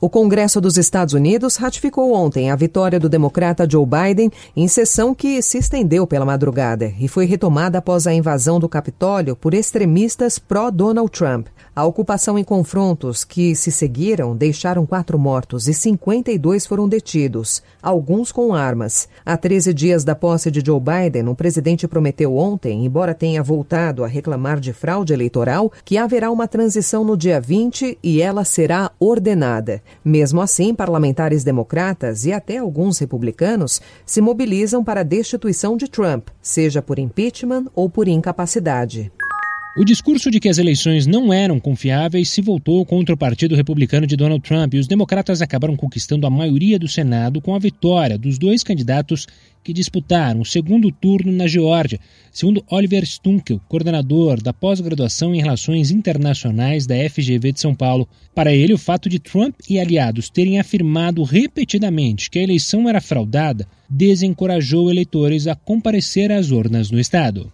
[0.00, 5.12] O Congresso dos Estados Unidos ratificou ontem a vitória do democrata Joe Biden em sessão
[5.12, 10.38] que se estendeu pela madrugada e foi retomada após a invasão do Capitólio por extremistas
[10.38, 11.48] pró-Donald Trump.
[11.74, 18.30] A ocupação e confrontos que se seguiram deixaram quatro mortos e 52 foram detidos, alguns
[18.30, 19.08] com armas.
[19.26, 24.04] Há 13 dias da posse de Joe Biden, o presidente prometeu ontem, embora tenha voltado
[24.04, 28.92] a reclamar de fraude eleitoral, que haverá uma transição no dia 20 e ela será
[28.98, 29.82] ordenada.
[30.04, 36.28] Mesmo assim, parlamentares democratas e até alguns republicanos se mobilizam para a destituição de Trump,
[36.40, 39.12] seja por impeachment ou por incapacidade.
[39.78, 44.08] O discurso de que as eleições não eram confiáveis se voltou contra o Partido Republicano
[44.08, 48.18] de Donald Trump e os democratas acabaram conquistando a maioria do Senado com a vitória
[48.18, 49.28] dos dois candidatos
[49.62, 52.00] que disputaram o segundo turno na Geórgia,
[52.32, 58.08] segundo Oliver Stunkel, coordenador da pós-graduação em Relações Internacionais da FGV de São Paulo.
[58.34, 63.00] Para ele, o fato de Trump e aliados terem afirmado repetidamente que a eleição era
[63.00, 67.52] fraudada desencorajou eleitores a comparecer às urnas no estado.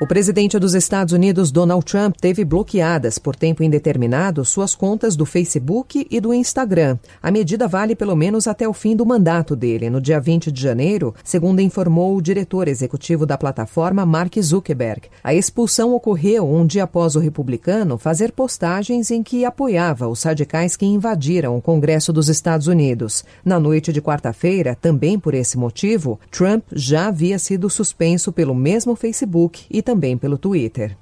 [0.00, 5.24] O presidente dos Estados Unidos, Donald Trump, teve bloqueadas por tempo indeterminado suas contas do
[5.24, 6.98] Facebook e do Instagram.
[7.22, 10.60] A medida vale pelo menos até o fim do mandato dele, no dia 20 de
[10.60, 15.02] janeiro, segundo informou o diretor executivo da plataforma, Mark Zuckerberg.
[15.22, 20.76] A expulsão ocorreu um dia após o republicano fazer postagens em que apoiava os radicais
[20.76, 23.24] que invadiram o Congresso dos Estados Unidos.
[23.44, 28.96] Na noite de quarta-feira, também por esse motivo, Trump já havia sido suspenso pelo mesmo
[28.96, 30.96] Facebook e também pelo Twitter.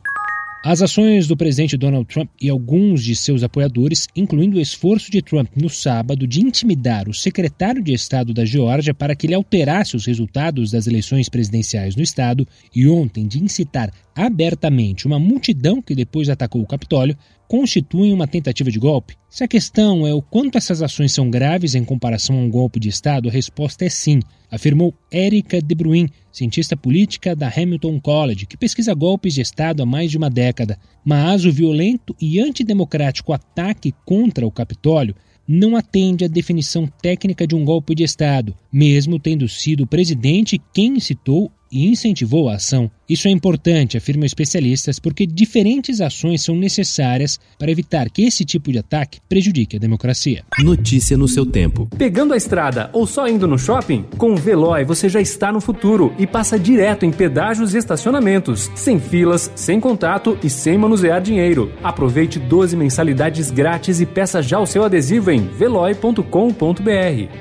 [0.64, 5.20] As ações do presidente Donald Trump e alguns de seus apoiadores, incluindo o esforço de
[5.20, 9.96] Trump no sábado de intimidar o secretário de Estado da Geórgia para que ele alterasse
[9.96, 15.96] os resultados das eleições presidenciais no estado e ontem de incitar abertamente uma multidão que
[15.96, 19.16] depois atacou o Capitólio, constituem uma tentativa de golpe?
[19.28, 22.78] Se a questão é o quanto essas ações são graves em comparação a um golpe
[22.78, 24.20] de Estado, a resposta é sim,
[24.52, 29.86] afirmou Erika De Bruin, cientista política da Hamilton College, que pesquisa golpes de Estado há
[29.86, 30.78] mais de uma década.
[31.02, 35.16] Mas o violento e antidemocrático ataque contra o Capitólio
[35.48, 40.60] não atende à definição técnica de um golpe de Estado, mesmo tendo sido o presidente
[40.72, 42.90] quem incitou e incentivou a ação.
[43.08, 48.70] Isso é importante, afirmam especialistas, porque diferentes ações são necessárias para evitar que esse tipo
[48.70, 50.44] de ataque prejudique a democracia.
[50.58, 51.88] Notícia no seu tempo.
[51.96, 54.04] Pegando a estrada ou só indo no shopping?
[54.16, 58.70] Com o Veloy você já está no futuro e passa direto em pedágios e estacionamentos,
[58.74, 61.72] sem filas, sem contato e sem manusear dinheiro.
[61.82, 66.22] Aproveite 12 mensalidades grátis e peça já o seu adesivo em veloy.com.br.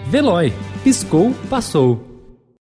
[0.10, 0.54] Veloy.
[0.84, 2.11] Piscou, passou.